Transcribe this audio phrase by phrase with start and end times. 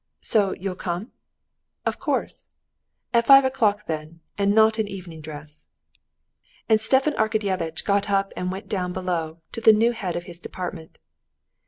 [0.23, 1.11] "So you'll come?"
[1.85, 2.55] "Of course."
[3.13, 5.67] "At five o'clock, then, and not evening dress."
[6.67, 10.39] And Stepan Arkadyevitch got up and went down below to the new head of his
[10.39, 10.97] department.